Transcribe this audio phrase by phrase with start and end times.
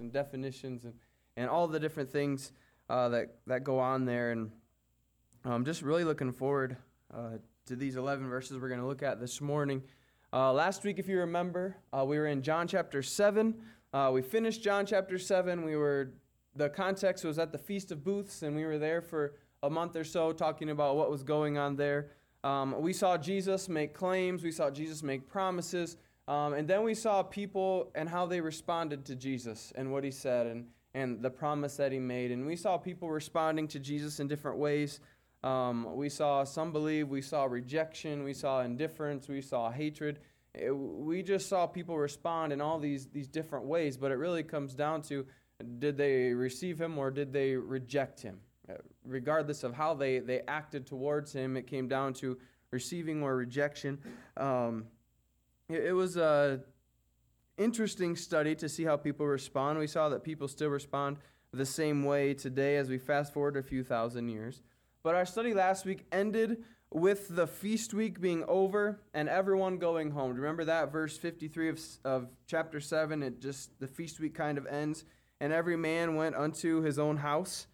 [0.00, 0.94] and definitions and,
[1.36, 2.52] and all the different things
[2.88, 4.32] uh, that, that go on there.
[4.32, 4.50] And
[5.44, 6.76] I'm just really looking forward
[7.14, 9.82] uh, to these 11 verses we're going to look at this morning.
[10.32, 13.54] Uh, last week, if you remember, uh, we were in John chapter 7.
[13.92, 15.64] Uh, we finished John chapter 7.
[15.64, 16.12] We were,
[16.54, 19.96] the context was at the Feast of Booths, and we were there for a month
[19.96, 22.10] or so talking about what was going on there.
[22.44, 25.96] Um, we saw Jesus make claims, we saw Jesus make promises,
[26.28, 30.10] um, and then we saw people and how they responded to Jesus and what he
[30.10, 32.32] said and, and the promise that he made.
[32.32, 35.00] And we saw people responding to Jesus in different ways.
[35.44, 40.18] Um, we saw some believe, we saw rejection, we saw indifference, we saw hatred.
[40.54, 44.42] It, we just saw people respond in all these, these different ways, but it really
[44.42, 45.26] comes down to
[45.78, 48.40] did they receive him or did they reject him?
[48.68, 48.74] Uh,
[49.04, 52.36] regardless of how they, they acted towards him, it came down to
[52.72, 53.98] receiving or rejection.
[54.36, 54.86] Um,
[55.68, 56.60] it, was a
[57.58, 59.78] interesting study to see how people respond.
[59.78, 61.18] We saw that people still respond
[61.52, 64.62] the same way today as we fast forward a few thousand years.
[65.02, 70.10] But our study last week ended with the feast week being over and everyone going
[70.10, 70.34] home.
[70.34, 73.22] Remember that verse 53 of, of chapter 7?
[73.22, 75.04] It just, the feast week kind of ends.
[75.40, 77.66] And every man went unto his own house.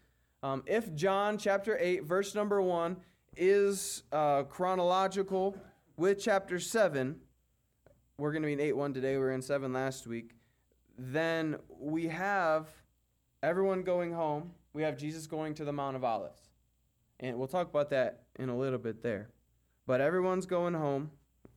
[0.42, 2.97] Um, if John chapter 8, verse number 1,
[3.36, 5.56] is uh, chronological
[5.97, 7.17] with chapter 7,
[8.18, 10.32] we're going to be in 8 1 today, we were in 7 last week,
[10.98, 12.68] then we have
[13.42, 14.52] everyone going home.
[14.72, 16.50] We have Jesus going to the Mount of Olives.
[17.20, 19.28] And we'll talk about that in a little bit there.
[19.86, 21.10] But everyone's going home.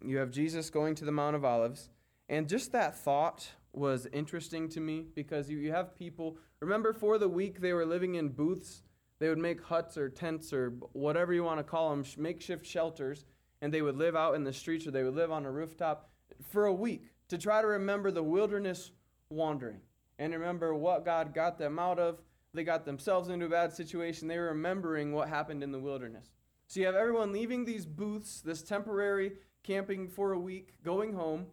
[0.04, 1.90] You have Jesus going to the Mount of Olives.
[2.30, 7.18] And just that thought was interesting to me because you, you have people, remember for
[7.18, 8.84] the week they were living in booths?
[9.20, 13.26] They would make huts or tents or whatever you want to call them, makeshift shelters,
[13.62, 16.10] and they would live out in the streets or they would live on a rooftop
[16.50, 18.92] for a week to try to remember the wilderness
[19.30, 19.82] wandering
[20.20, 22.22] and remember what God got them out of.
[22.54, 24.28] They got themselves into a bad situation.
[24.28, 26.32] They were remembering what happened in the wilderness.
[26.68, 31.48] So you have everyone leaving these booths, this temporary camping for a week, going home,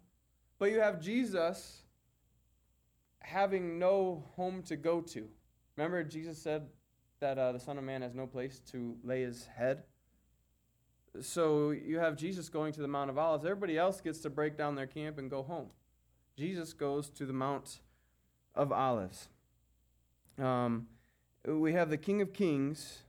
[0.59, 1.83] but you have Jesus
[3.21, 5.29] having no home to go to.
[5.77, 6.69] Remember, Jesus said
[7.21, 9.85] that uh, the Son of Man has no place to lay his head?
[11.21, 13.45] So you have Jesus going to the Mount of Olives.
[13.45, 15.69] Everybody else gets to break down their camp and go home.
[16.37, 17.81] Jesus goes to the Mount
[18.55, 19.29] of Olives.
[20.39, 20.87] Um,
[21.47, 23.03] we have the King of Kings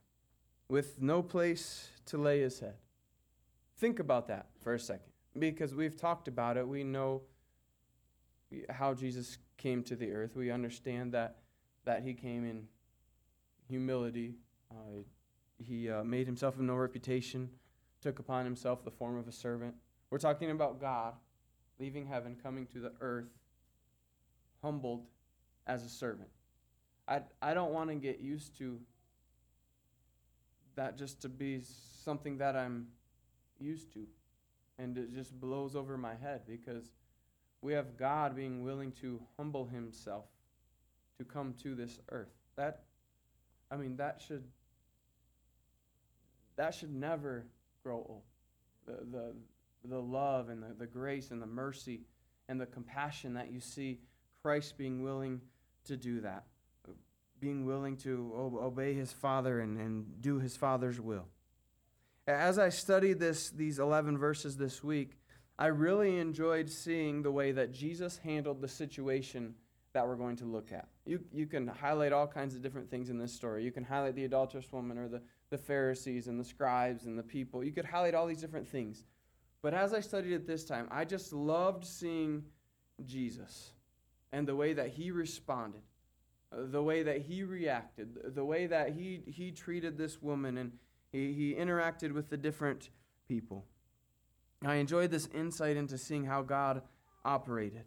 [0.67, 2.75] with no place to lay his head.
[3.77, 6.67] Think about that for a second because we've talked about it.
[6.67, 7.21] We know
[8.69, 10.35] how Jesus came to the earth.
[10.35, 11.37] We understand that,
[11.85, 12.67] that he came in
[13.67, 14.35] humility.
[14.71, 15.03] Uh,
[15.57, 17.49] he uh, made himself of no reputation,
[18.03, 19.73] took upon himself the form of a servant.
[20.09, 21.13] We're talking about God
[21.79, 23.31] leaving heaven, coming to the earth,
[24.61, 25.05] humbled
[25.65, 26.29] as a servant.
[27.07, 28.79] I, I don't want to get used to
[30.75, 31.61] that just to be
[32.03, 32.87] something that I'm
[33.59, 34.05] used to.
[34.77, 36.91] And it just blows over my head because
[37.61, 40.25] we have God being willing to humble himself
[41.17, 42.33] to come to this earth.
[42.55, 42.83] That
[43.71, 44.43] I mean that should
[46.55, 47.45] that should never
[47.83, 48.23] grow old.
[48.85, 49.33] The the
[49.85, 52.01] the love and the, the grace and the mercy
[52.47, 53.99] and the compassion that you see
[54.41, 55.41] Christ being willing
[55.85, 56.45] to do that
[57.43, 61.27] being willing to obey his father and, and do his father's will.
[62.25, 65.17] As I studied this, these 11 verses this week,
[65.59, 69.55] I really enjoyed seeing the way that Jesus handled the situation
[69.91, 70.87] that we're going to look at.
[71.05, 73.65] You, you can highlight all kinds of different things in this story.
[73.65, 75.21] You can highlight the adulterous woman or the,
[75.53, 77.63] the Pharisees and the scribes and the people.
[77.63, 79.05] You could highlight all these different things.
[79.61, 82.43] But as I studied it this time, I just loved seeing
[83.05, 83.71] Jesus
[84.33, 85.83] and the way that he responded
[86.55, 90.71] the way that he reacted, the way that he, he treated this woman, and
[91.11, 92.89] he, he interacted with the different
[93.27, 93.65] people.
[94.65, 96.83] I enjoyed this insight into seeing how God
[97.25, 97.85] operated.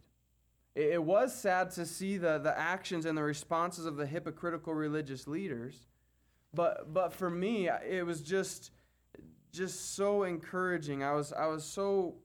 [0.75, 4.73] It, it was sad to see the, the actions and the responses of the hypocritical
[4.73, 5.86] religious leaders,
[6.57, 8.71] but, but for me, it was just,
[9.51, 11.03] just so encouraging.
[11.03, 12.15] I was, I was so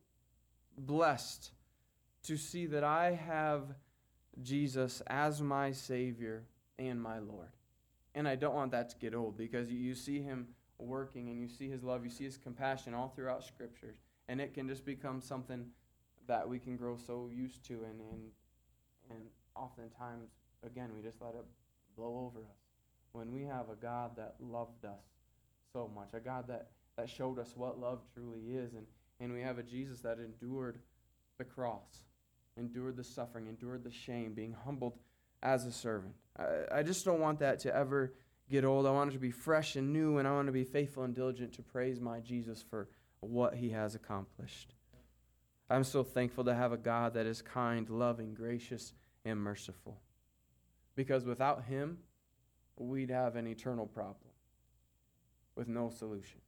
[0.79, 1.51] blessed
[2.23, 3.75] to see that I have
[4.41, 6.45] Jesus as my Savior
[6.79, 7.51] and my Lord.
[8.15, 10.49] And I don't want that to get old because you see Him
[10.79, 13.99] working and you see His love, you see His compassion all throughout Scriptures.
[14.29, 15.67] And it can just become something
[16.27, 17.75] that we can grow so used to.
[17.75, 18.23] And, and,
[19.11, 19.21] and
[19.55, 20.31] oftentimes,
[20.65, 21.45] again, we just let it
[21.95, 22.62] blow over us.
[23.13, 25.05] When we have a God that loved us
[25.73, 28.87] so much, a God that, that showed us what love truly is, and,
[29.21, 30.79] and we have a Jesus that endured
[31.39, 32.03] the cross
[32.57, 34.99] endured the suffering, endured the shame, being humbled
[35.43, 36.15] as a servant.
[36.39, 38.15] I, I just don't want that to ever
[38.51, 38.87] get old.
[38.87, 41.15] I want it to be fresh and new, and I want to be faithful and
[41.15, 42.89] diligent to praise my Jesus for
[43.21, 44.75] what he has accomplished.
[45.71, 48.93] I'm so thankful to have a God that is kind, loving, gracious,
[49.25, 50.01] and merciful.
[50.95, 51.99] Because without him,
[52.77, 54.31] we'd have an eternal problem
[55.55, 56.41] with no solution.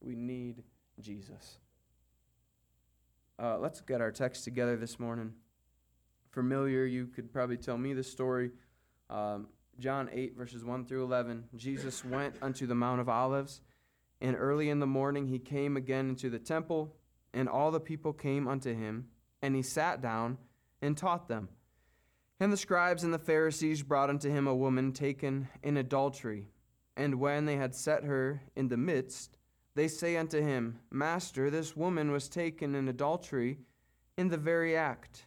[0.00, 0.62] We need
[1.00, 1.58] Jesus.
[3.38, 5.32] Uh, let's get our text together this morning.
[6.30, 8.50] Familiar, you could probably tell me the story.
[9.10, 9.48] Um,
[9.78, 11.44] John 8, verses 1 through 11.
[11.56, 13.60] Jesus went unto the Mount of Olives,
[14.20, 16.94] and early in the morning he came again into the temple,
[17.34, 19.08] and all the people came unto him,
[19.40, 20.38] and he sat down
[20.80, 21.48] and taught them.
[22.42, 26.48] And the scribes and the Pharisees brought unto him a woman taken in adultery.
[26.96, 29.38] And when they had set her in the midst,
[29.76, 33.58] they say unto him, Master, this woman was taken in adultery
[34.18, 35.26] in the very act.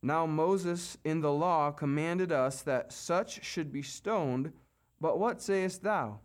[0.00, 4.54] Now Moses in the law commanded us that such should be stoned,
[5.02, 6.20] but what sayest thou?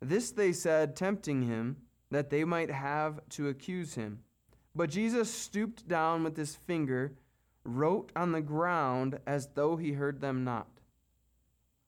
[0.00, 1.76] This they said, tempting him,
[2.10, 4.24] that they might have to accuse him.
[4.74, 7.12] But Jesus stooped down with his finger,
[7.76, 10.68] wrote on the ground as though he heard them not.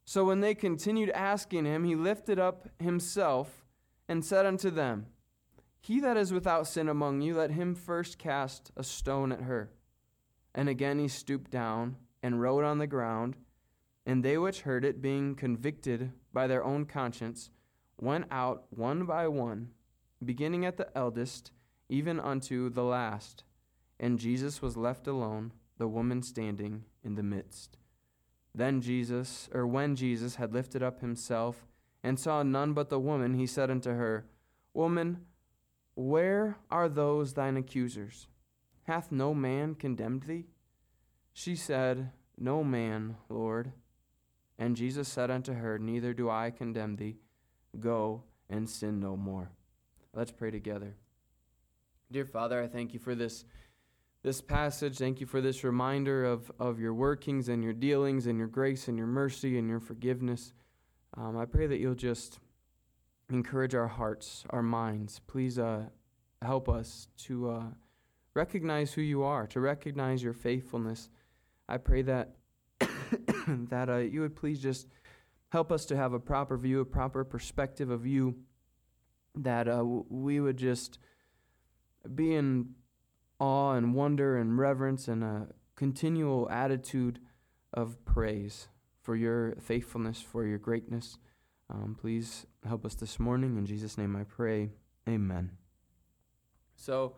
[0.05, 3.65] So when they continued asking him, he lifted up himself
[4.09, 5.07] and said unto them,
[5.81, 9.71] He that is without sin among you, let him first cast a stone at her.
[10.55, 13.37] And again he stooped down and wrote on the ground.
[14.05, 17.51] And they which heard it, being convicted by their own conscience,
[18.01, 19.71] went out one by one,
[20.25, 21.53] beginning at the eldest,
[21.89, 23.45] even unto the last.
[24.01, 25.53] And Jesus was left alone,
[25.83, 27.77] the woman standing in the midst.
[28.55, 31.67] Then Jesus, or when Jesus had lifted up himself
[32.05, 34.25] and saw none but the woman, he said unto her,
[34.75, 35.27] Woman,
[35.97, 38.29] where are those thine accusers?
[38.85, 40.45] Hath no man condemned thee?
[41.33, 43.73] She said, No man, Lord.
[44.61, 47.17] And Jesus said unto her, Neither do I condemn thee.
[47.81, 49.51] Go and sin no more.
[50.15, 50.95] Let's pray together.
[52.13, 53.45] Dear Father, I thank you for this,
[54.23, 54.99] this passage.
[54.99, 58.89] Thank you for this reminder of, of your workings and your dealings and your grace
[58.89, 60.53] and your mercy and your forgiveness.
[61.17, 62.39] Um, I pray that you'll just
[63.31, 65.21] encourage our hearts, our minds.
[65.27, 65.87] Please uh,
[66.41, 67.51] help us to.
[67.51, 67.65] Uh,
[68.35, 71.09] recognize who you are, to recognize your faithfulness.
[71.69, 72.37] I pray that
[73.47, 74.89] that uh, you would please just
[75.51, 78.37] help us to have a proper view, a proper perspective of you,
[79.35, 80.99] that uh, we would just
[82.15, 82.71] be in
[83.43, 87.19] awe and wonder and reverence and a continual attitude
[87.75, 88.69] of praise
[89.01, 91.19] for your faithfulness, for your greatness.
[91.69, 93.57] Um, please help us this morning.
[93.57, 94.71] In Jesus' name I pray.
[95.09, 95.51] Amen.
[96.77, 97.17] So,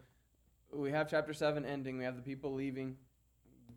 [0.73, 1.99] we have chapter 7 ending.
[1.99, 2.97] We have the people leaving,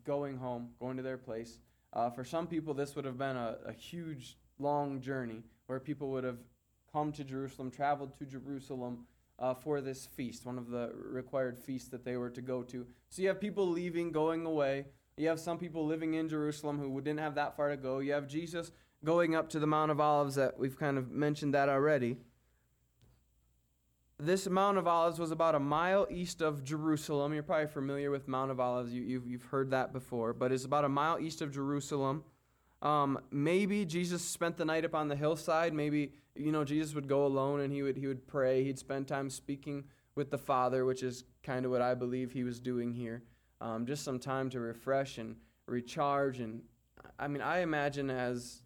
[0.06, 1.58] going home, going to their place.
[1.92, 6.08] Uh, for some people, this would have been a, a huge, long journey where people
[6.12, 6.38] would have
[6.90, 9.06] come to Jerusalem, traveled to Jerusalem
[9.38, 12.86] uh, for this feast, one of the required feasts that they were to go to.
[13.10, 14.86] So you have people leaving, going away.
[15.16, 17.98] You have some people living in Jerusalem who didn't have that far to go.
[17.98, 18.70] You have Jesus
[19.04, 22.18] going up to the Mount of Olives that we've kind of mentioned that already
[24.20, 27.32] this Mount of Olives was about a mile east of Jerusalem.
[27.32, 28.92] You're probably familiar with Mount of Olives.
[28.92, 30.32] You, you've, you've heard that before.
[30.32, 32.24] But it's about a mile east of Jerusalem.
[32.80, 35.74] Um, maybe Jesus spent the night up on the hillside.
[35.74, 38.64] Maybe, you know, Jesus would go alone and he would, he would pray.
[38.64, 42.44] He'd spend time speaking with the Father, which is kind of what I believe he
[42.44, 43.22] was doing here.
[43.60, 45.36] Um, just some time to refresh and
[45.66, 46.40] recharge.
[46.40, 46.62] And
[47.18, 48.62] I mean, I imagine as,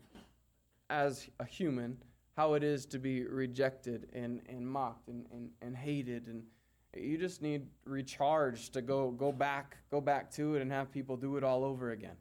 [0.90, 1.96] as a human,
[2.36, 6.42] how it is to be rejected and, and mocked and, and, and hated and
[6.96, 11.16] you just need recharge to go go back go back to it and have people
[11.16, 12.16] do it all over again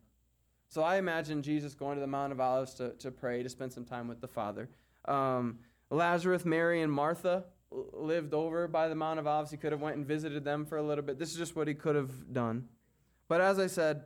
[0.72, 3.72] so i imagine jesus going to the mount of olives to, to pray to spend
[3.72, 4.70] some time with the father.
[5.06, 5.60] Um,
[5.90, 7.44] lazarus mary and martha
[7.94, 9.52] lived over by the mount of olives.
[9.52, 11.18] He could have went and visited them for a little bit.
[11.20, 12.68] This is just what he could have done.
[13.28, 14.06] But as i said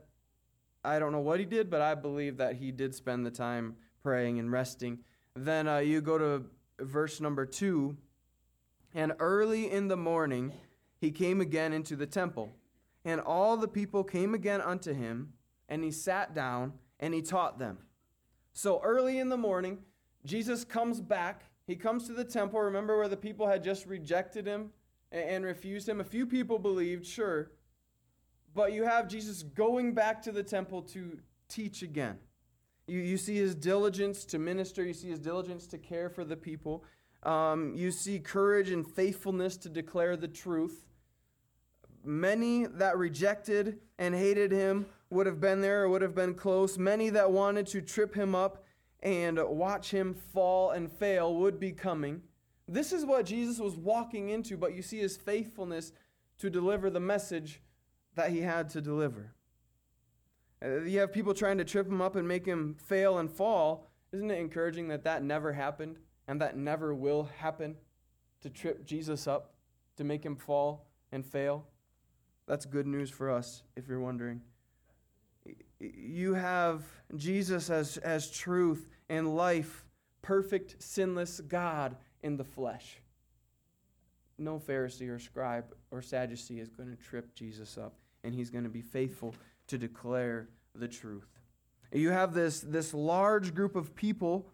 [0.84, 3.76] i don't know what he did but i believe that he did spend the time
[4.02, 4.98] praying and resting.
[5.34, 6.44] Then uh, you go to
[6.80, 7.96] verse number two.
[8.94, 10.52] And early in the morning
[10.98, 12.54] he came again into the temple.
[13.04, 15.32] And all the people came again unto him,
[15.68, 17.78] and he sat down and he taught them.
[18.52, 19.78] So early in the morning,
[20.24, 21.44] Jesus comes back.
[21.66, 22.60] He comes to the temple.
[22.60, 24.70] Remember where the people had just rejected him
[25.12, 26.00] and refused him?
[26.00, 27.50] A few people believed, sure.
[28.54, 31.18] But you have Jesus going back to the temple to
[31.48, 32.18] teach again.
[32.86, 36.36] You, you see his diligence to minister, you see his diligence to care for the
[36.36, 36.84] people.
[37.22, 40.84] Um, you see courage and faithfulness to declare the truth.
[42.04, 46.78] Many that rejected and hated him would have been there or would have been close.
[46.78, 48.64] Many that wanted to trip him up
[49.02, 52.22] and watch him fall and fail would be coming.
[52.68, 55.92] This is what Jesus was walking into, but you see his faithfulness
[56.38, 57.62] to deliver the message
[58.16, 59.32] that he had to deliver.
[60.64, 63.86] Uh, you have people trying to trip him up and make him fail and fall.
[64.12, 67.76] Isn't it encouraging that that never happened and that never will happen
[68.40, 69.54] to trip Jesus up,
[69.96, 71.66] to make him fall and fail?
[72.46, 74.40] That's good news for us, if you're wondering.
[75.78, 76.84] You have
[77.16, 79.84] Jesus as, as truth and life,
[80.22, 83.00] perfect, sinless God in the flesh.
[84.38, 88.64] No Pharisee or scribe or Sadducee is going to trip Jesus up, and he's going
[88.64, 89.34] to be faithful
[89.68, 91.28] to declare the truth.
[91.92, 94.48] You have this, this large group of people.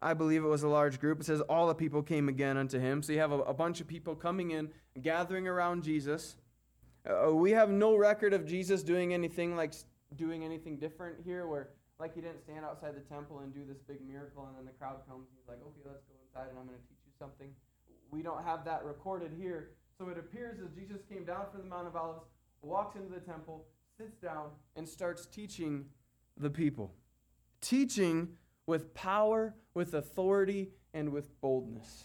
[0.00, 1.20] I believe it was a large group.
[1.20, 3.02] It says, All the people came again unto him.
[3.02, 4.70] So you have a, a bunch of people coming in,
[5.02, 6.36] gathering around Jesus.
[7.06, 9.74] Uh, we have no record of Jesus doing anything like
[10.16, 13.78] doing anything different here, where like he didn't stand outside the temple and do this
[13.86, 15.26] big miracle, and then the crowd comes.
[15.28, 17.50] And he's like, Okay, let's go inside, and I'm going to teach you something.
[18.10, 19.70] We don't have that recorded here.
[19.98, 22.22] So it appears as Jesus came down from the Mount of Olives,
[22.62, 23.66] walks into the temple,
[23.98, 25.86] sits down and starts teaching
[26.36, 26.94] the people.
[27.60, 28.28] Teaching
[28.66, 32.04] with power, with authority, and with boldness.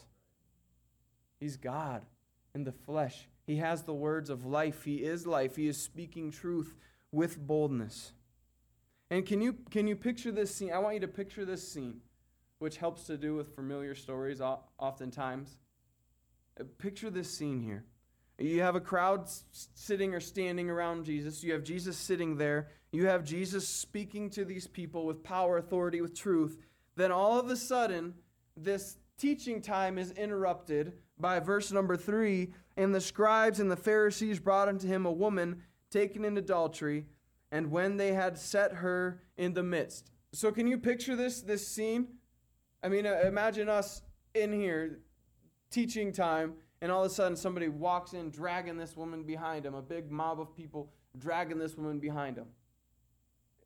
[1.39, 2.03] He's God
[2.55, 3.27] in the flesh.
[3.45, 4.83] He has the words of life.
[4.85, 5.55] He is life.
[5.55, 6.75] He is speaking truth
[7.13, 8.11] with boldness.
[9.09, 10.73] And can you, can you picture this scene?
[10.73, 12.01] I want you to picture this scene,
[12.57, 15.59] which helps to do with familiar stories oftentimes.
[16.59, 17.85] Uh, picture this scene here.
[18.39, 21.43] You have a crowd sitting or standing around Jesus.
[21.43, 22.69] You have Jesus sitting there.
[22.91, 26.57] You have Jesus speaking to these people with power, authority, with truth.
[26.95, 28.15] Then all of a sudden,
[28.57, 32.53] this teaching time is interrupted by verse number three.
[32.75, 35.61] And the scribes and the Pharisees brought unto him a woman
[35.93, 37.05] taken in adultery,
[37.51, 40.11] and when they had set her in the midst.
[40.33, 42.07] So, can you picture this, this scene?
[42.81, 44.01] I mean, uh, imagine us
[44.33, 44.99] in here,
[45.69, 49.73] teaching time and all of a sudden somebody walks in dragging this woman behind him,
[49.73, 52.47] a big mob of people dragging this woman behind him.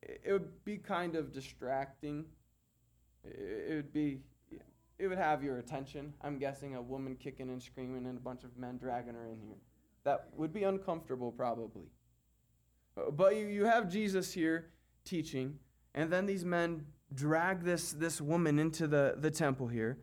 [0.03, 2.25] It would be kind of distracting.
[3.23, 4.19] It would be,
[4.99, 6.13] it would have your attention.
[6.21, 9.41] I'm guessing a woman kicking and screaming and a bunch of men dragging her in
[9.41, 9.57] here.
[10.03, 11.87] That would be uncomfortable, probably.
[13.11, 14.69] But you, you have Jesus here
[15.05, 15.59] teaching,
[15.93, 19.97] and then these men drag this, this woman into the, the temple here.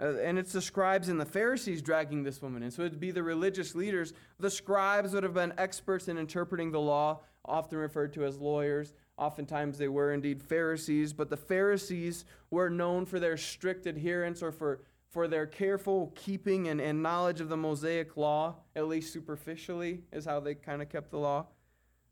[0.00, 2.70] Uh, and it's the scribes and the Pharisees dragging this woman in.
[2.70, 4.12] So it'd be the religious leaders.
[4.38, 8.94] The scribes would have been experts in interpreting the law, often referred to as lawyers.
[9.18, 14.52] Oftentimes they were indeed Pharisees, but the Pharisees were known for their strict adherence or
[14.52, 20.02] for, for their careful keeping and, and knowledge of the Mosaic law, at least superficially,
[20.12, 21.46] is how they kind of kept the law,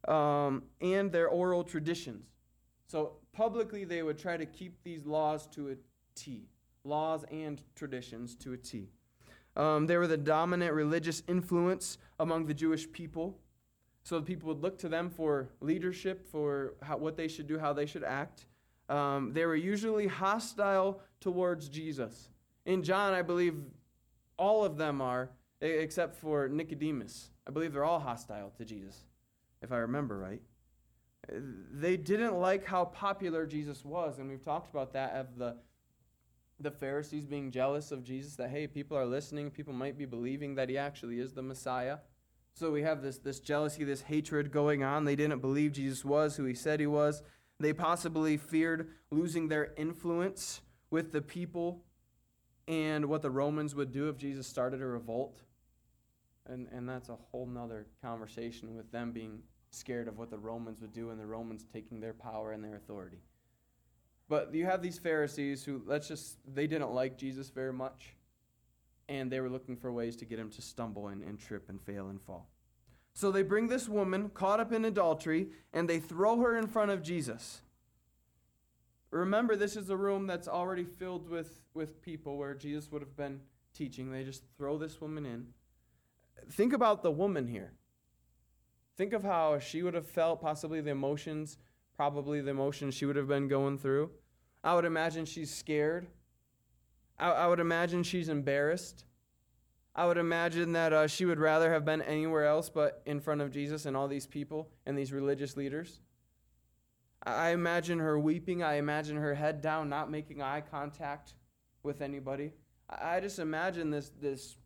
[0.06, 2.24] um, and their oral traditions.
[2.86, 5.74] So publicly they would try to keep these laws to a
[6.14, 6.48] T
[6.84, 8.88] laws and traditions to a T.
[9.56, 13.38] Um, they were the dominant religious influence among the Jewish people.
[14.04, 17.72] So people would look to them for leadership, for how, what they should do, how
[17.72, 18.46] they should act.
[18.88, 22.30] Um, they were usually hostile towards Jesus.
[22.64, 23.56] In John, I believe
[24.38, 27.30] all of them are, except for Nicodemus.
[27.46, 29.04] I believe they're all hostile to Jesus,
[29.62, 30.42] if I remember right.
[31.30, 35.56] They didn't like how popular Jesus was, and we've talked about that of the
[36.60, 40.56] the Pharisees being jealous of Jesus that, hey, people are listening, people might be believing
[40.56, 41.98] that he actually is the Messiah.
[42.54, 45.04] So we have this, this jealousy, this hatred going on.
[45.04, 47.22] They didn't believe Jesus was who he said he was.
[47.60, 50.60] They possibly feared losing their influence
[50.90, 51.84] with the people
[52.66, 55.42] and what the Romans would do if Jesus started a revolt.
[56.48, 59.40] And, and that's a whole nother conversation with them being
[59.70, 62.76] scared of what the Romans would do and the Romans taking their power and their
[62.76, 63.18] authority.
[64.28, 68.14] But you have these Pharisees who, let's just, they didn't like Jesus very much.
[69.08, 71.80] And they were looking for ways to get him to stumble and, and trip and
[71.80, 72.48] fail and fall.
[73.14, 76.90] So they bring this woman caught up in adultery and they throw her in front
[76.90, 77.62] of Jesus.
[79.10, 83.16] Remember, this is a room that's already filled with, with people where Jesus would have
[83.16, 83.40] been
[83.72, 84.12] teaching.
[84.12, 85.46] They just throw this woman in.
[86.50, 87.72] Think about the woman here.
[88.96, 91.58] Think of how she would have felt, possibly the emotions
[91.98, 94.08] probably the emotions she would have been going through.
[94.62, 96.06] I would imagine she's scared.
[97.18, 99.04] I, I would imagine she's embarrassed.
[99.96, 103.40] I would imagine that uh, she would rather have been anywhere else but in front
[103.40, 105.98] of Jesus and all these people and these religious leaders.
[107.24, 108.62] I imagine her weeping.
[108.62, 111.34] I imagine her head down, not making eye contact
[111.82, 112.52] with anybody.
[112.88, 114.56] I just imagine this, this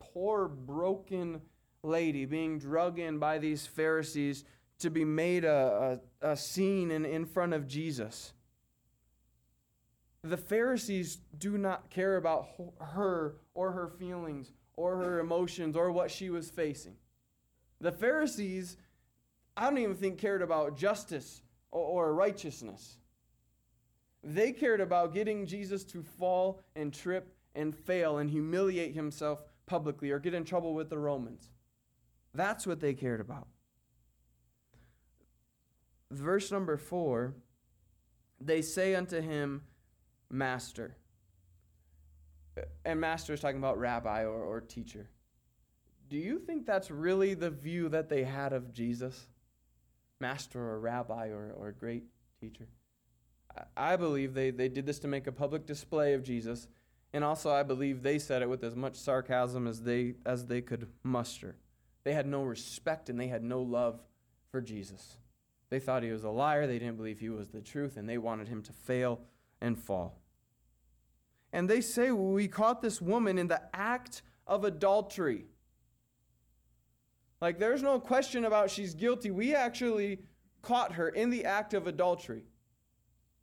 [0.00, 1.40] poor, broken
[1.82, 4.44] lady being drug in by these Pharisees
[4.80, 8.32] to be made a, a, a scene in, in front of Jesus.
[10.22, 12.48] The Pharisees do not care about
[12.80, 16.96] her or her feelings or her emotions or what she was facing.
[17.80, 18.76] The Pharisees,
[19.56, 22.98] I don't even think, cared about justice or, or righteousness.
[24.22, 30.10] They cared about getting Jesus to fall and trip and fail and humiliate himself publicly
[30.10, 31.48] or get in trouble with the Romans.
[32.34, 33.46] That's what they cared about.
[36.10, 37.34] Verse number four
[38.40, 39.62] they say unto him,
[40.30, 40.96] Master.
[42.84, 45.08] And master is talking about rabbi or, or teacher.
[46.08, 49.28] Do you think that's really the view that they had of Jesus?
[50.20, 52.04] Master or rabbi or, or great
[52.40, 52.66] teacher?
[53.76, 56.66] I believe they, they did this to make a public display of Jesus,
[57.12, 60.60] and also I believe they said it with as much sarcasm as they, as they
[60.60, 61.56] could muster.
[62.04, 64.00] They had no respect and they had no love
[64.50, 65.16] for Jesus.
[65.70, 68.18] They thought he was a liar, they didn't believe he was the truth, and they
[68.18, 69.20] wanted him to fail
[69.60, 70.18] and fall.
[71.52, 75.46] And they say, We caught this woman in the act of adultery.
[77.40, 79.30] Like, there's no question about she's guilty.
[79.30, 80.18] We actually
[80.62, 82.44] caught her in the act of adultery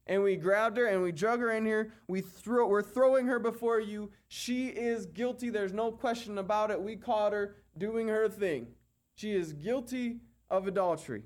[0.07, 1.91] and we grabbed her and we drug her in here.
[2.07, 4.11] We threw, we're throwing her before you.
[4.27, 5.49] She is guilty.
[5.49, 6.81] There's no question about it.
[6.81, 8.67] We caught her doing her thing.
[9.15, 11.23] She is guilty of adultery.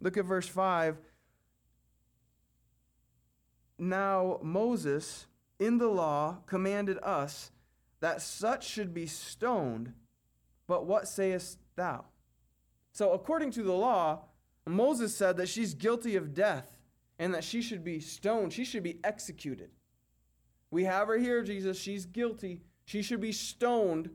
[0.00, 0.98] Look at verse 5.
[3.78, 5.26] Now, Moses
[5.58, 7.50] in the law commanded us
[8.00, 9.92] that such should be stoned,
[10.66, 12.04] but what sayest thou?
[12.92, 14.24] So, according to the law,
[14.66, 16.76] Moses said that she's guilty of death
[17.22, 18.52] and that she should be stoned.
[18.52, 19.70] She should be executed.
[20.72, 21.78] We have her here, Jesus.
[21.78, 22.62] She's guilty.
[22.84, 24.10] She should be stoned.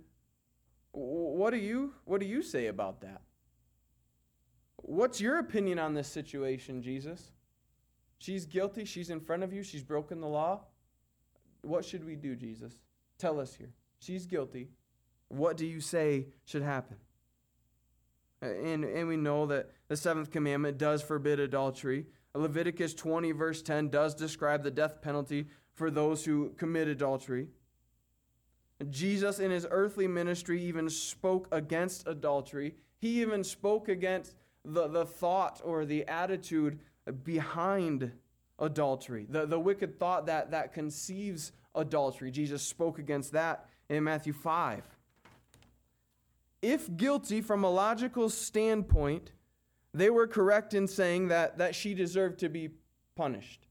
[0.92, 3.22] What do you what do you say about that?
[4.76, 7.32] What's your opinion on this situation, Jesus?
[8.18, 8.84] She's guilty.
[8.84, 9.64] She's in front of you.
[9.64, 10.66] She's broken the law.
[11.62, 12.74] What should we do, Jesus?
[13.18, 13.72] Tell us here.
[14.00, 14.68] She's guilty.
[15.30, 16.98] What do you say should happen?
[18.42, 22.08] And, and we know that the seventh commandment does forbid adultery.
[22.38, 27.48] Leviticus 20, verse 10, does describe the death penalty for those who commit adultery.
[28.90, 32.76] Jesus, in his earthly ministry, even spoke against adultery.
[33.00, 36.80] He even spoke against the, the thought or the attitude
[37.24, 38.12] behind
[38.60, 42.32] adultery, the, the wicked thought that, that conceives adultery.
[42.32, 44.84] Jesus spoke against that in Matthew 5.
[46.62, 49.32] If guilty from a logical standpoint,
[49.94, 52.70] they were correct in saying that, that she deserved to be
[53.16, 53.68] punished.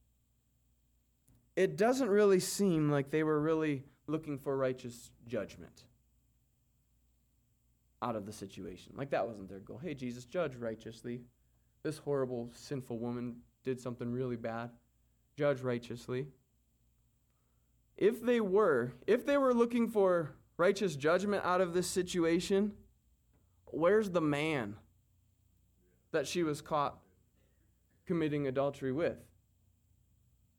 [1.54, 5.84] It doesn't really seem like they were really looking for righteous judgment
[8.02, 8.92] out of the situation.
[8.96, 9.80] Like that wasn't their goal.
[9.82, 11.22] Hey, Jesus, judge righteously.
[11.82, 14.70] This horrible, sinful woman did something really bad.
[15.36, 16.26] Judge righteously.
[17.96, 22.72] If they were, if they were looking for righteous judgment out of this situation,
[23.66, 24.76] where's the man?
[26.16, 26.98] That she was caught
[28.06, 29.18] committing adultery with.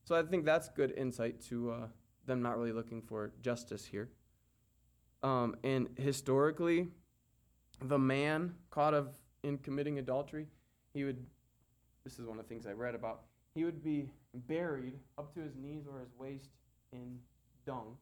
[0.04, 1.86] So I think that's good insight to uh,
[2.26, 4.08] them not really looking for justice here.
[5.24, 6.86] Um, and historically,
[7.82, 9.08] the man caught of
[9.42, 10.46] in committing adultery,
[10.94, 11.26] he would.
[12.04, 13.22] This is one of the things I read about.
[13.54, 16.50] He would be buried up to his knees or his waist
[16.92, 17.18] in
[17.66, 17.96] dung,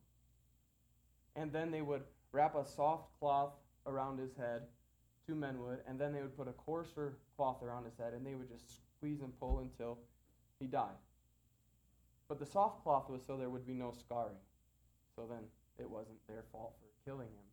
[1.35, 3.55] and then they would wrap a soft cloth
[3.87, 4.62] around his head
[5.27, 8.25] two men would, and then they would put a coarser cloth around his head, and
[8.25, 9.99] they would just squeeze and pull until
[10.61, 10.97] he died.
[12.29, 14.37] But the soft cloth was so there would be no scarring.
[15.15, 15.45] So then
[15.79, 17.47] it wasn't their fault for killing him.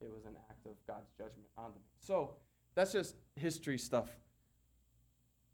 [0.00, 1.82] It was an act of God's judgment on them.
[1.98, 2.34] So
[2.74, 4.08] that's just history stuff.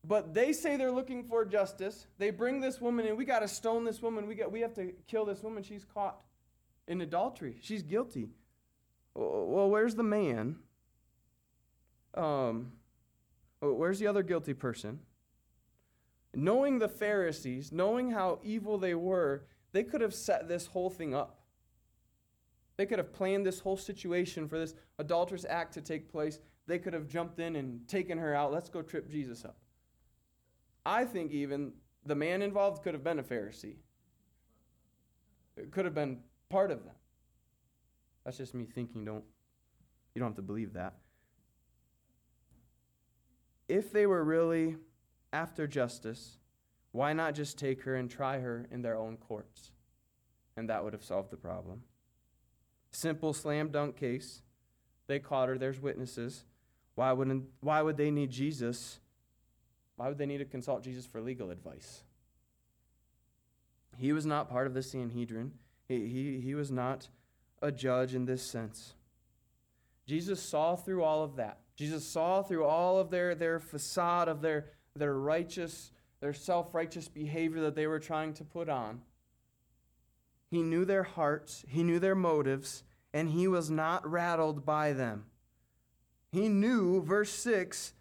[0.05, 2.07] But they say they're looking for justice.
[2.19, 3.17] They bring this woman in.
[3.17, 4.29] We got to stone this woman.
[4.29, 5.65] We, got, we have to kill this woman.
[5.65, 6.21] She's caught
[6.87, 7.57] in adultery.
[7.61, 8.31] She's guilty.
[9.15, 10.57] Well, where's the man
[12.17, 12.73] um,
[13.63, 15.01] oh, where's the other guilty person?
[16.35, 21.15] Knowing the Pharisees, knowing how evil they were, they could have set this whole thing
[21.15, 21.41] up.
[22.77, 26.39] They could have planned this whole situation for this adulterous act to take place.
[26.67, 28.53] They could have jumped in and taken her out.
[28.53, 29.57] Let's go trip Jesus up.
[30.85, 31.73] I think even
[32.05, 33.77] the man involved could have been a Pharisee.
[35.57, 36.19] It could have been
[36.51, 36.95] part of them.
[38.25, 39.05] That's just me thinking.
[39.05, 39.25] Don't
[40.15, 40.95] you don't have to believe that
[43.77, 44.77] if they were really
[45.33, 46.39] after justice,
[46.93, 49.71] why not just take her and try her in their own courts?
[50.57, 51.83] And that would have solved the problem.
[52.91, 54.41] Simple slam dunk case.
[55.07, 56.45] They caught her, there's witnesses.
[56.95, 58.99] Why, wouldn't, why would they need Jesus?
[59.97, 62.03] Why would they need to consult Jesus for legal advice?
[63.99, 65.53] He was not part of the Sanhedrin.
[65.87, 67.09] He, he, he was not
[67.61, 68.95] a judge in this sense.
[70.07, 71.59] Jesus saw through all of that.
[71.77, 77.07] Jesus saw through all of their, their facade of their, their righteous, their self righteous
[77.07, 79.03] behavior that they were trying to put on.
[80.51, 85.27] He knew their hearts, he knew their motives, and he was not rattled by them.
[86.33, 87.93] He knew, verse 6,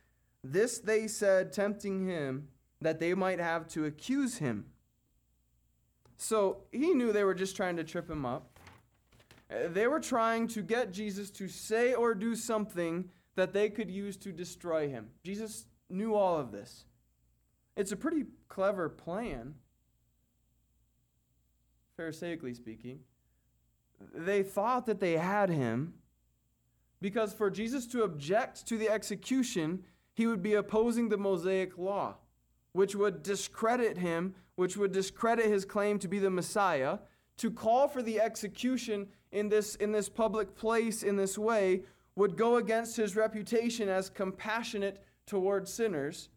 [0.44, 2.48] this they said, tempting him,
[2.82, 4.66] that they might have to accuse him.
[6.18, 8.60] So he knew they were just trying to trip him up.
[9.50, 14.18] They were trying to get Jesus to say or do something that they could use
[14.18, 15.10] to destroy him.
[15.24, 16.86] Jesus knew all of this.
[17.76, 19.56] It's a pretty clever plan,
[21.98, 23.00] Pharisaically speaking.
[24.14, 25.94] They thought that they had him
[27.02, 32.16] because for Jesus to object to the execution, he would be opposing the Mosaic law,
[32.74, 37.00] which would discredit him, which would discredit his claim to be the Messiah.
[37.38, 41.82] To call for the execution in this, in this public place in this way
[42.16, 46.30] would go against his reputation as compassionate toward sinners.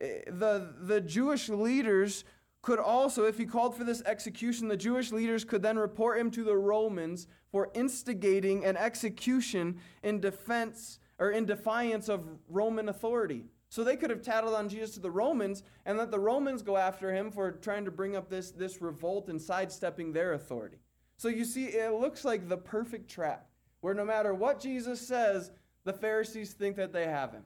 [0.00, 2.24] Eh, the, the Jewish leaders
[2.60, 6.30] could also, if he called for this execution, the Jewish leaders could then report him
[6.30, 13.46] to the Romans for instigating an execution in defense or in defiance of Roman authority.
[13.68, 16.76] So they could have tattled on Jesus to the Romans and let the Romans go
[16.76, 20.76] after him for trying to bring up this, this revolt and sidestepping their authority.
[21.16, 23.46] So you see, it looks like the perfect trap
[23.82, 25.50] where no matter what Jesus says,
[25.84, 27.42] the Pharisees think that they have him.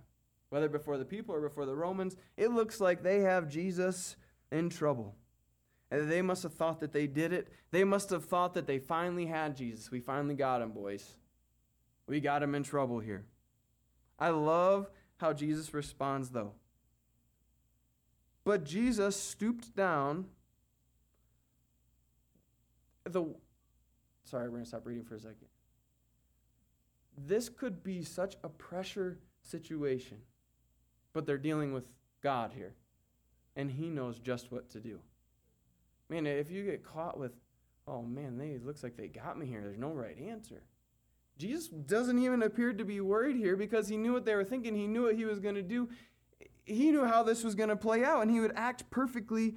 [0.50, 4.16] Whether before the people or before the Romans, it looks like they have Jesus
[4.52, 5.16] in trouble.
[5.90, 7.48] And they must have thought that they did it.
[7.70, 9.90] They must have thought that they finally had Jesus.
[9.90, 11.04] We finally got him, boys.
[12.06, 13.24] We got him in trouble here.
[14.18, 16.52] I love how Jesus responds, though.
[18.44, 20.26] But Jesus stooped down.
[23.04, 23.24] The
[24.24, 25.46] Sorry, we're to stop reading for a second.
[27.16, 30.18] This could be such a pressure situation,
[31.12, 31.84] but they're dealing with
[32.22, 32.74] God here,
[33.54, 34.98] and He knows just what to do.
[36.08, 37.32] Man, if you get caught with,
[37.88, 39.60] oh man, they looks like they got me here.
[39.60, 40.62] There's no right answer.
[41.38, 44.74] Jesus doesn't even appear to be worried here because he knew what they were thinking.
[44.74, 45.88] He knew what he was going to do.
[46.64, 49.56] He knew how this was going to play out, and he would act perfectly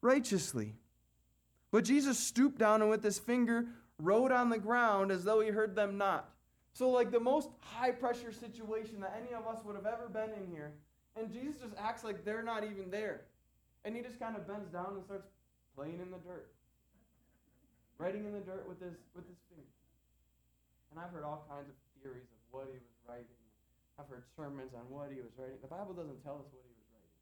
[0.00, 0.76] righteously.
[1.70, 3.66] But Jesus stooped down and with his finger
[3.98, 6.33] wrote on the ground as though he heard them not.
[6.74, 10.34] So, like the most high pressure situation that any of us would have ever been
[10.34, 10.74] in here.
[11.14, 13.30] And Jesus just acts like they're not even there.
[13.86, 15.30] And he just kind of bends down and starts
[15.78, 16.50] playing in the dirt,
[17.98, 19.70] writing in the dirt with his, with his finger.
[20.90, 23.38] And I've heard all kinds of theories of what he was writing.
[23.94, 25.62] I've heard sermons on what he was writing.
[25.62, 27.14] The Bible doesn't tell us what he was writing.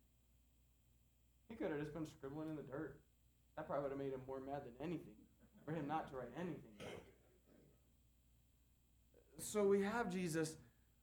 [1.52, 2.96] He could have just been scribbling in the dirt.
[3.60, 5.20] That probably would have made him more mad than anything
[5.68, 6.72] for him not to write anything.
[9.38, 10.57] So we have Jesus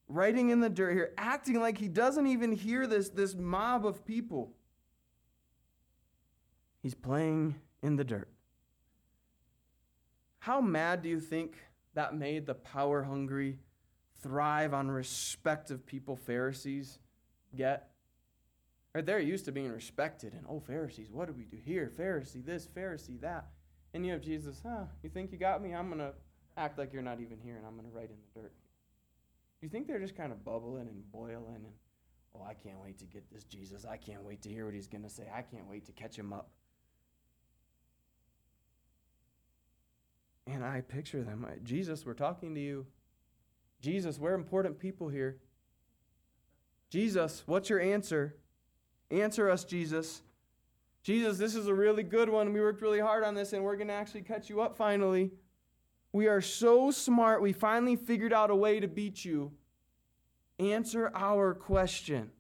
[0.08, 4.06] writing in the dirt here, acting like he doesn't even hear this, this mob of
[4.06, 4.52] people.
[6.82, 8.30] He's playing in the dirt.
[10.40, 11.58] How mad do you think
[11.94, 13.60] that made the power hungry,
[14.22, 16.98] thrive on respect of people Pharisees
[17.56, 17.90] get?
[18.96, 21.92] Right, they're used to being respected, and oh, Pharisees, what do we do here?
[21.96, 23.46] Pharisee this, Pharisee that.
[23.94, 24.86] And you have Jesus, huh?
[25.04, 25.74] You think you got me?
[25.74, 26.14] I'm going to
[26.60, 28.54] act like you're not even here and I'm going to write in the dirt.
[29.60, 31.74] Do you think they're just kind of bubbling and boiling and,
[32.36, 33.86] oh, I can't wait to get this Jesus.
[33.90, 35.24] I can't wait to hear what he's going to say.
[35.34, 36.50] I can't wait to catch him up.
[40.48, 41.46] And I picture them.
[41.64, 42.86] Jesus, we're talking to you.
[43.82, 45.38] Jesus, we're important people here.
[46.90, 48.36] Jesus, what's your answer?
[49.12, 50.22] Answer us, Jesus.
[51.04, 52.52] Jesus, this is a really good one.
[52.52, 55.32] We worked really hard on this, and we're going to actually catch you up finally.
[56.12, 59.52] We are so smart, we finally figured out a way to beat you.
[60.58, 62.32] Answer our question.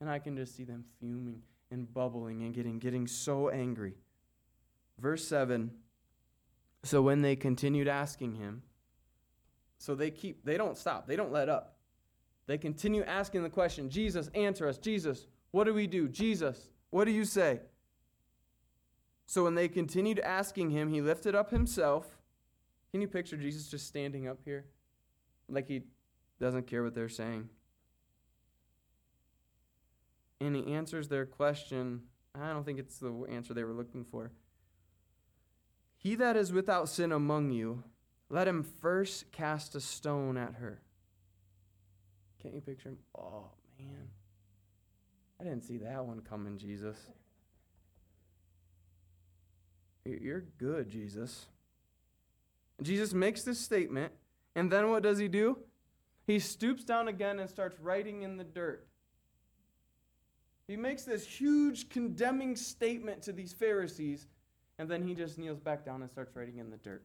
[0.00, 3.94] And I can just see them fuming and bubbling and getting, getting so angry.
[4.98, 5.70] Verse 7
[6.82, 8.62] So when they continued asking him,
[9.78, 11.76] so they keep, they don't stop, they don't let up.
[12.46, 14.78] They continue asking the question Jesus, answer us.
[14.78, 16.08] Jesus, what do we do?
[16.08, 17.60] Jesus, what do you say?
[19.26, 22.13] So when they continued asking him, he lifted up himself.
[22.94, 24.66] Can you picture Jesus just standing up here?
[25.48, 25.82] Like he
[26.38, 27.48] doesn't care what they're saying.
[30.40, 32.02] And he answers their question.
[32.40, 34.30] I don't think it's the answer they were looking for.
[35.96, 37.82] He that is without sin among you,
[38.28, 40.80] let him first cast a stone at her.
[42.40, 42.98] Can't you picture him?
[43.18, 44.06] Oh, man.
[45.40, 46.96] I didn't see that one coming, Jesus.
[50.04, 51.46] You're good, Jesus.
[52.82, 54.12] Jesus makes this statement,
[54.54, 55.58] and then what does he do?
[56.26, 58.86] He stoops down again and starts writing in the dirt.
[60.66, 64.26] He makes this huge condemning statement to these Pharisees,
[64.78, 67.04] and then he just kneels back down and starts writing in the dirt.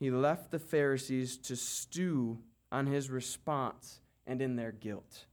[0.00, 2.38] He left the Pharisees to stew
[2.70, 5.26] on his response and in their guilt.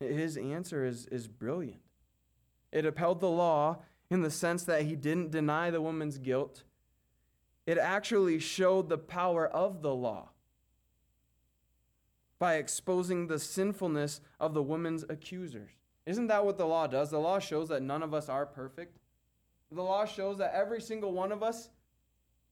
[0.00, 1.80] His answer is, is brilliant.
[2.72, 3.78] It upheld the law
[4.10, 6.62] in the sense that he didn't deny the woman's guilt.
[7.66, 10.30] It actually showed the power of the law
[12.38, 15.70] by exposing the sinfulness of the woman's accusers.
[16.04, 17.10] Isn't that what the law does?
[17.10, 18.98] The law shows that none of us are perfect.
[19.72, 21.70] The law shows that every single one of us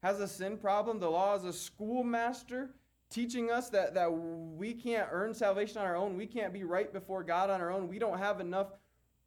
[0.03, 0.99] has a sin problem.
[0.99, 2.71] The law is a schoolmaster
[3.11, 6.17] teaching us that, that we can't earn salvation on our own.
[6.17, 7.89] We can't be right before God on our own.
[7.89, 8.73] We don't have enough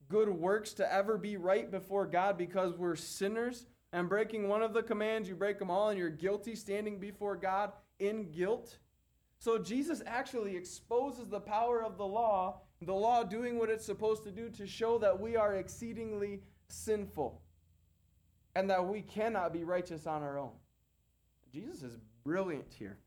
[0.10, 3.65] good works to ever be right before God because we're sinners.
[3.93, 7.36] And breaking one of the commands, you break them all, and you're guilty standing before
[7.36, 8.78] God in guilt.
[9.39, 14.24] So Jesus actually exposes the power of the law, the law doing what it's supposed
[14.24, 17.41] to do to show that we are exceedingly sinful
[18.56, 20.52] and that we cannot be righteous on our own.
[21.54, 22.98] Jesus is brilliant here.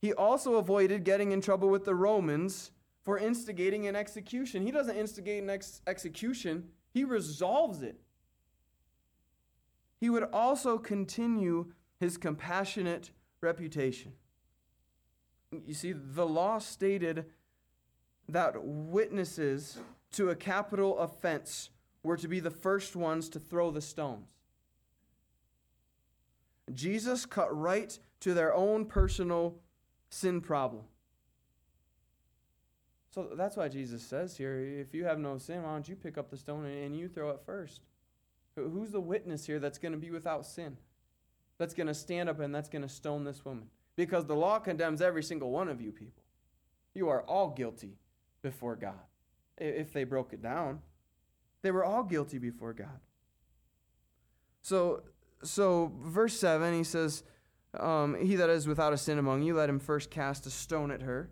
[0.00, 2.72] He also avoided getting in trouble with the Romans
[3.08, 4.62] for instigating an execution.
[4.62, 7.98] He doesn't instigate an ex- execution, he resolves it.
[9.98, 14.12] He would also continue his compassionate reputation.
[15.64, 17.24] You see, the law stated
[18.28, 19.78] that witnesses
[20.12, 21.70] to a capital offense
[22.02, 24.28] were to be the first ones to throw the stones.
[26.74, 29.56] Jesus cut right to their own personal
[30.10, 30.84] sin problem.
[33.10, 36.18] So that's why Jesus says here if you have no sin, why don't you pick
[36.18, 37.80] up the stone and you throw it first?
[38.54, 40.76] Who's the witness here that's going to be without sin?
[41.58, 43.68] That's going to stand up and that's going to stone this woman?
[43.96, 46.22] Because the law condemns every single one of you people.
[46.94, 47.98] You are all guilty
[48.42, 48.98] before God.
[49.56, 50.80] If they broke it down,
[51.62, 53.00] they were all guilty before God.
[54.62, 55.02] So,
[55.42, 57.24] so verse 7, he says,
[57.78, 60.90] um, He that is without a sin among you, let him first cast a stone
[60.90, 61.30] at her.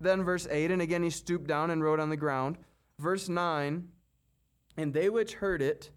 [0.00, 2.58] Then verse 8, and again he stooped down and wrote on the ground.
[2.98, 3.88] Verse 9,
[4.76, 5.90] and they which heard it,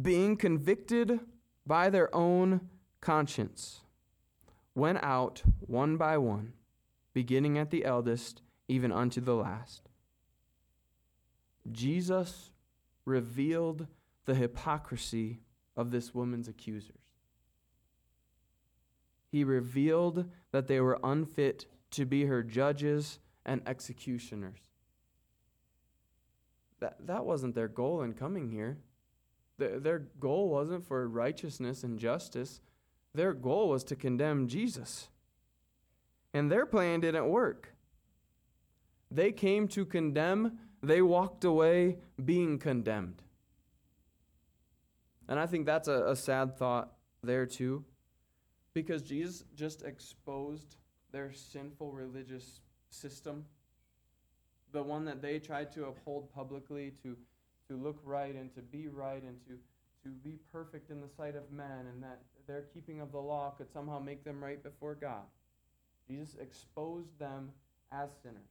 [0.00, 1.20] being convicted
[1.66, 2.68] by their own
[3.00, 3.80] conscience,
[4.74, 6.52] went out one by one,
[7.14, 9.88] beginning at the eldest, even unto the last.
[11.72, 12.50] Jesus
[13.04, 13.86] revealed
[14.26, 15.40] the hypocrisy
[15.76, 16.92] of this woman's accusers.
[19.30, 24.58] He revealed that they were unfit to be her judges and executioners.
[26.80, 28.78] That, that wasn't their goal in coming here.
[29.58, 32.60] The, their goal wasn't for righteousness and justice,
[33.14, 35.08] their goal was to condemn Jesus.
[36.34, 37.74] And their plan didn't work.
[39.10, 43.22] They came to condemn, they walked away being condemned.
[45.28, 47.84] And I think that's a, a sad thought there too,
[48.74, 50.76] because Jesus just exposed
[51.16, 53.46] their sinful religious system,
[54.72, 57.16] the one that they tried to uphold publicly to,
[57.66, 59.52] to look right and to be right and to,
[60.02, 63.54] to be perfect in the sight of men, and that their keeping of the law
[63.56, 65.22] could somehow make them right before God.
[66.06, 67.50] Jesus exposed them
[67.90, 68.42] as sinners.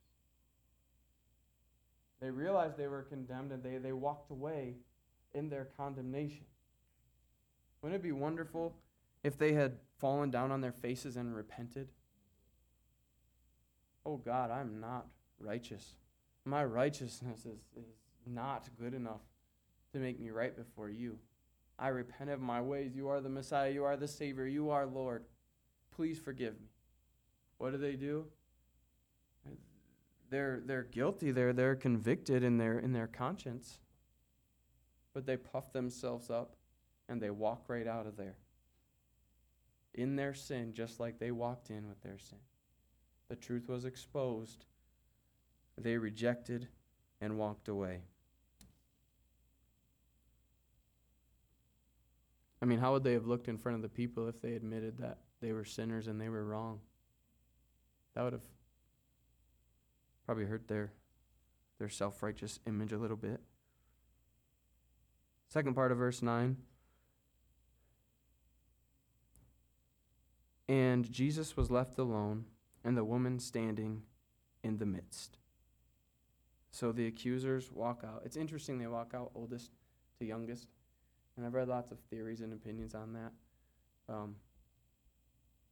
[2.19, 4.73] They realized they were condemned and they, they walked away
[5.35, 6.45] in their condemnation.
[7.83, 8.73] Wouldn't it be wonderful
[9.23, 11.89] if they had fallen down on their faces and repented?
[14.05, 15.07] Oh God, I'm not
[15.39, 15.95] righteous.
[16.45, 17.85] My righteousness is, is
[18.27, 19.21] not good enough
[19.93, 21.17] to make me right before you.
[21.77, 22.95] I repent of my ways.
[22.95, 23.71] You are the Messiah.
[23.71, 24.45] You are the Savior.
[24.45, 25.25] You are Lord.
[25.95, 26.67] Please forgive me.
[27.57, 28.25] What do they do?
[30.29, 31.31] They're, they're guilty.
[31.31, 33.79] They're, they're convicted in their, in their conscience.
[35.13, 36.55] But they puff themselves up
[37.07, 38.37] and they walk right out of there
[39.93, 42.39] in their sin, just like they walked in with their sin.
[43.29, 44.65] The truth was exposed.
[45.77, 46.67] They rejected
[47.19, 48.01] and walked away.
[52.61, 54.97] I mean, how would they have looked in front of the people if they admitted
[54.99, 56.79] that they were sinners and they were wrong?
[58.13, 58.41] That would have
[60.25, 60.91] probably hurt their
[61.77, 63.41] their self-righteous image a little bit.
[65.49, 66.57] Second part of verse 9.
[70.67, 72.45] And Jesus was left alone,
[72.85, 74.03] and the woman standing
[74.63, 75.37] in the midst.
[76.71, 78.21] So the accusers walk out.
[78.23, 79.71] It's interesting they walk out oldest
[80.19, 80.67] to youngest.
[81.35, 83.31] And I've read lots of theories and opinions on that.
[84.07, 84.35] Um,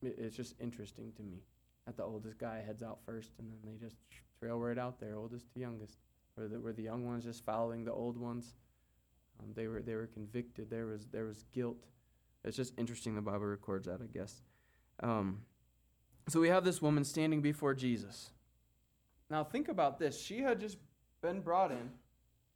[0.02, 1.44] it, it's just interesting to me
[1.86, 3.98] that the oldest guy heads out first, and then they just
[4.40, 5.98] trail right out there, oldest to youngest,
[6.36, 8.56] where the, where the young ones just following the old ones.
[9.40, 10.70] Um, they were they were convicted.
[10.70, 11.86] There was there was guilt.
[12.44, 14.42] It's just interesting the Bible records that, I guess.
[15.02, 15.42] Um,
[16.28, 18.32] so we have this woman standing before Jesus.
[19.30, 20.20] Now think about this.
[20.20, 20.78] She had just
[21.22, 21.90] been brought in,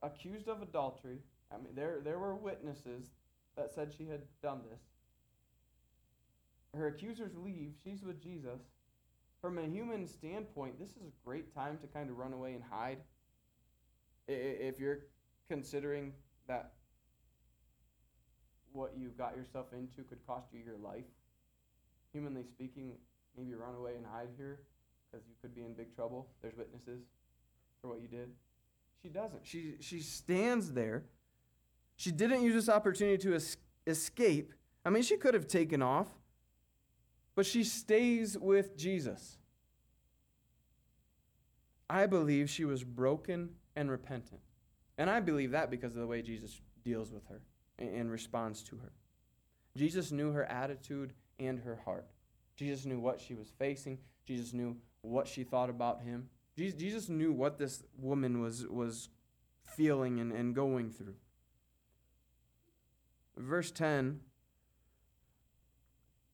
[0.02, 1.20] accused of adultery.
[1.52, 3.12] I mean, there there were witnesses
[3.56, 4.82] that said she had done this.
[6.76, 7.74] Her accusers leave.
[7.84, 8.62] She's with Jesus.
[9.42, 12.64] From a human standpoint, this is a great time to kind of run away and
[12.64, 13.00] hide.
[14.28, 15.00] If you're
[15.48, 16.14] considering
[16.48, 16.74] that
[18.74, 21.06] what you got yourself into could cost you your life,
[22.12, 22.92] humanly speaking,
[23.38, 24.60] maybe run away and hide here
[25.12, 26.28] because you could be in big trouble.
[26.42, 27.04] There's witnesses
[27.82, 28.30] for what you did.
[29.02, 29.46] She doesn't.
[29.46, 31.06] She, she stands there.
[31.96, 34.54] She didn't use this opportunity to es- escape.
[34.84, 36.08] I mean, she could have taken off,
[37.36, 39.38] but she stays with Jesus.
[41.90, 44.42] I believe she was broken and repentant.
[44.98, 47.42] And I believe that because of the way Jesus deals with her
[47.78, 48.92] and, and responds to her.
[49.76, 52.08] Jesus knew her attitude and her heart.
[52.58, 54.00] Jesus knew what she was facing.
[54.26, 56.30] Jesus knew what she thought about him.
[56.58, 59.10] Jesus knew what this woman was, was
[59.64, 61.14] feeling and, and going through.
[63.38, 64.20] Verse 10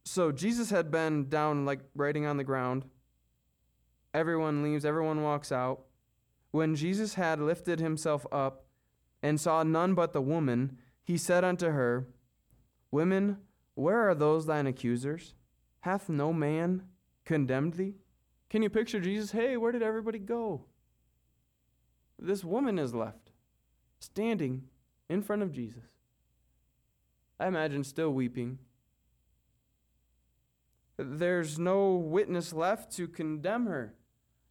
[0.06, 2.86] So Jesus had been down, like writing on the ground.
[4.14, 5.82] Everyone leaves, everyone walks out.
[6.52, 8.66] When Jesus had lifted himself up
[9.22, 12.08] and saw none but the woman, he said unto her,
[12.92, 13.38] Women,
[13.74, 15.34] where are those thine accusers?
[15.84, 16.84] Hath no man
[17.26, 17.96] condemned thee?
[18.50, 19.32] Can you picture Jesus?
[19.32, 20.64] Hey, where did everybody go?
[22.18, 23.32] This woman is left,
[24.00, 24.70] standing
[25.10, 25.84] in front of Jesus.
[27.38, 28.60] I imagine still weeping.
[30.96, 33.94] There's no witness left to condemn her,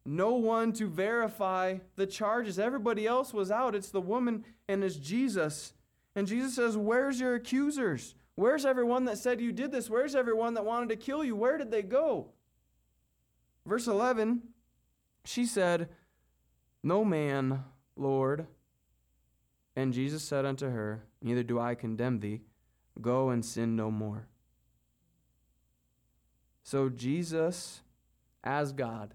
[0.05, 2.59] no one to verify the charges.
[2.59, 3.73] Everybody else was out.
[3.73, 5.73] It's the woman and it's Jesus.
[6.15, 8.13] And Jesus says, Where's your accusers?
[8.35, 9.89] Where's everyone that said you did this?
[9.89, 11.35] Where's everyone that wanted to kill you?
[11.35, 12.29] Where did they go?
[13.65, 14.41] Verse 11,
[15.23, 15.89] she said,
[16.81, 17.63] No man,
[17.95, 18.47] Lord.
[19.75, 22.41] And Jesus said unto her, Neither do I condemn thee.
[23.01, 24.27] Go and sin no more.
[26.63, 27.81] So Jesus,
[28.43, 29.13] as God,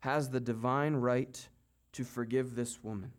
[0.00, 1.48] has the divine right
[1.92, 3.12] to forgive this woman.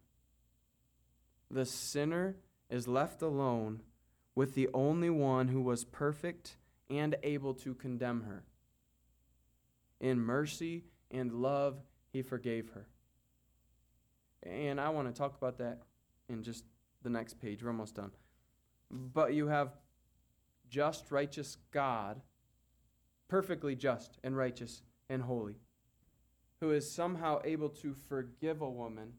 [1.49, 2.35] The sinner
[2.69, 3.81] is left alone
[4.37, 6.57] with the only one who was perfect
[6.91, 8.43] and able to condemn her.
[9.99, 11.79] In mercy and love,
[12.13, 12.85] he forgave her.
[14.43, 15.79] And I want to talk about that
[16.29, 16.65] in just
[17.01, 17.63] the next page.
[17.63, 18.11] We're almost done.
[18.91, 19.71] But you have
[20.69, 22.21] just, righteous God,
[23.27, 25.55] perfectly just and righteous and holy,
[26.61, 29.13] who is somehow able to forgive a woman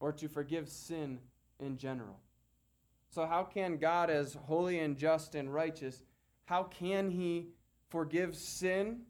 [0.00, 1.20] or to forgive sin
[1.60, 2.18] in general.
[3.10, 6.02] So, how can God, as holy and just and righteous,
[6.44, 7.48] how can He
[7.88, 9.00] forgive sin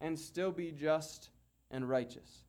[0.00, 1.30] and still be just
[1.70, 2.44] and righteous?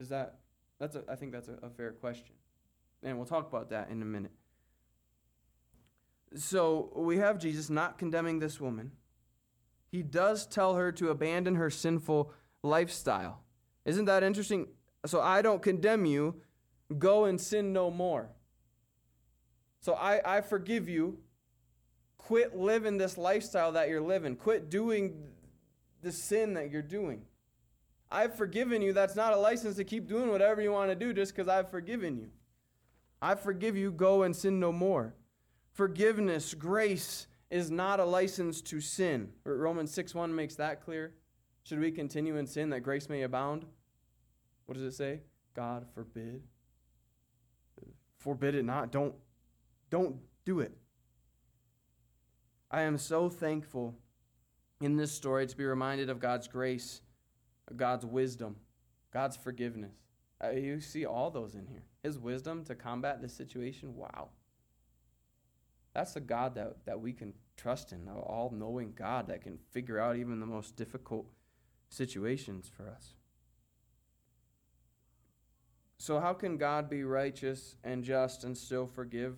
[0.00, 0.38] Is that
[0.78, 2.34] that's a, I think that's a, a fair question.
[3.02, 4.32] And we'll talk about that in a minute.
[6.34, 8.92] So we have Jesus not condemning this woman.
[9.90, 13.42] He does tell her to abandon her sinful lifestyle.
[13.84, 14.68] Isn't that interesting?
[15.06, 16.42] So I don't condemn you.
[16.98, 18.30] Go and sin no more.
[19.80, 21.18] So I, I forgive you.
[22.16, 24.36] Quit living this lifestyle that you're living.
[24.36, 25.14] Quit doing
[26.02, 27.22] the sin that you're doing.
[28.10, 28.92] I've forgiven you.
[28.92, 31.70] That's not a license to keep doing whatever you want to do just because I've
[31.70, 32.30] forgiven you.
[33.20, 33.90] I forgive you.
[33.90, 35.14] Go and sin no more.
[35.72, 39.30] Forgiveness, grace is not a license to sin.
[39.44, 41.14] Romans 6 1 makes that clear.
[41.62, 43.66] Should we continue in sin that grace may abound?
[44.66, 45.20] What does it say?
[45.54, 46.42] God forbid.
[48.18, 48.90] Forbid it not.
[48.90, 49.14] Don't,
[49.90, 50.76] don't do it.
[52.70, 53.94] I am so thankful
[54.80, 57.00] in this story to be reminded of God's grace,
[57.76, 58.56] God's wisdom,
[59.12, 59.94] God's forgiveness.
[60.42, 61.84] Uh, you see all those in here.
[62.02, 64.28] His wisdom to combat this situation, wow.
[65.94, 69.58] That's the God that, that we can trust in, an all knowing God that can
[69.72, 71.26] figure out even the most difficult
[71.88, 73.14] situations for us.
[75.98, 79.36] So, how can God be righteous and just and still forgive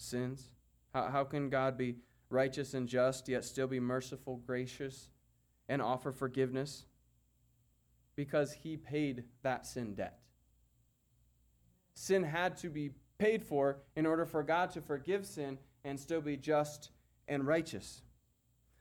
[0.00, 0.50] sins?
[0.94, 1.96] How, how can God be
[2.28, 5.08] righteous and just, yet still be merciful, gracious,
[5.68, 6.84] and offer forgiveness?
[8.16, 10.18] Because he paid that sin debt.
[11.94, 16.20] Sin had to be paid for in order for God to forgive sin and still
[16.20, 16.90] be just
[17.28, 18.02] and righteous.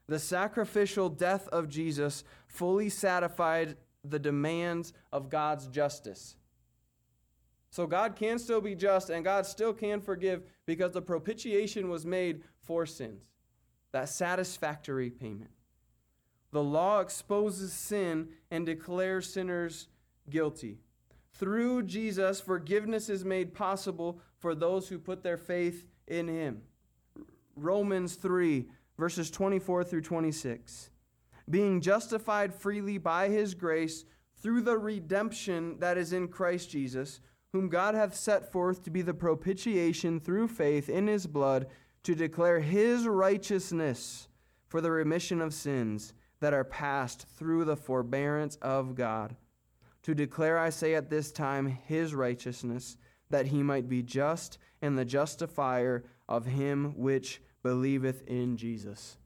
[0.08, 6.36] The sacrificial death of Jesus fully satisfied the demands of God's justice.
[7.72, 12.06] So God can still be just and God still can forgive because the propitiation was
[12.06, 13.24] made for sins.
[13.92, 15.52] That satisfactory payment.
[16.52, 19.88] The law exposes sin and declares sinners
[20.30, 20.80] guilty.
[21.34, 26.62] Through Jesus, forgiveness is made possible for those who put their faith in him.
[27.56, 28.68] Romans 3,
[28.98, 30.90] verses 24 through 26.
[31.50, 34.06] Being justified freely by his grace
[34.42, 37.20] through the redemption that is in Christ Jesus,
[37.54, 41.68] whom God hath set forth to be the propitiation through faith in his blood,
[42.04, 44.28] to declare his righteousness
[44.68, 49.36] for the remission of sins that are past through the forbearance of God.
[50.04, 52.98] To declare, I say at this time, his righteousness,
[53.30, 59.18] that he might be just and the justifier of him which believeth in Jesus.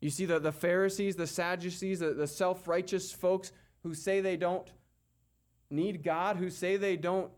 [0.00, 3.52] You see, the, the Pharisees, the Sadducees, the, the self righteous folks
[3.84, 4.68] who say they don't
[5.70, 7.30] need God, who say they don't,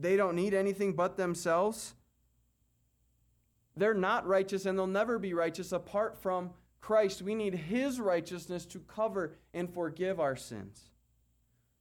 [0.00, 1.94] they don't need anything but themselves,
[3.76, 7.22] they're not righteous and they'll never be righteous apart from Christ.
[7.22, 10.90] We need His righteousness to cover and forgive our sins.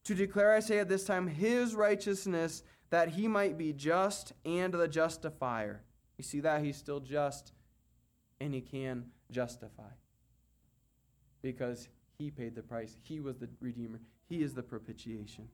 [0.05, 4.73] To declare, I say at this time, His righteousness that He might be just and
[4.73, 5.83] the justifier.
[6.17, 6.63] You see that?
[6.63, 7.53] He's still just
[8.39, 9.91] and He can justify
[11.41, 12.97] because He paid the price.
[13.01, 15.49] He was the Redeemer, He is the propitiation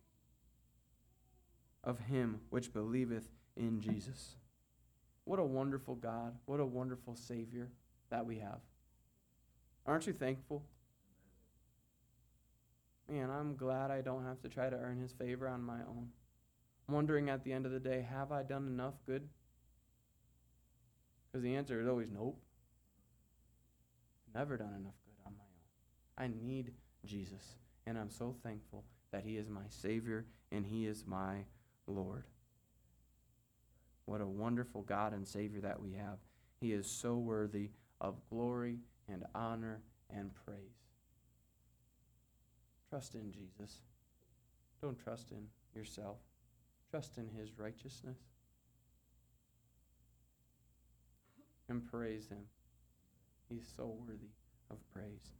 [1.85, 4.35] of Him which believeth in Jesus.
[5.23, 6.35] What a wonderful God.
[6.45, 7.69] What a wonderful Savior
[8.09, 8.59] that we have.
[9.85, 10.63] Aren't you thankful?
[13.09, 16.09] Man, I'm glad I don't have to try to earn his favor on my own.
[16.87, 19.27] wondering at the end of the day, have I done enough good?
[21.31, 22.39] Because the answer is always nope.
[24.33, 26.31] Never done enough good on my own.
[26.31, 26.73] I need
[27.05, 27.55] Jesus,
[27.85, 31.45] and I'm so thankful that he is my Savior and he is my
[31.87, 32.25] Lord.
[34.05, 36.17] What a wonderful God and Savior that we have.
[36.61, 38.79] He is so worthy of glory
[39.09, 40.57] and honor and praise.
[42.89, 43.81] Trust in Jesus.
[44.81, 46.17] Don't trust in yourself.
[46.91, 48.17] Trust in his righteousness.
[51.67, 52.45] And praise him.
[53.49, 54.29] He's so worthy
[54.69, 55.31] of praise.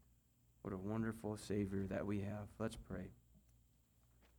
[0.64, 2.48] What a wonderful Savior that we have.
[2.58, 3.12] Let's pray.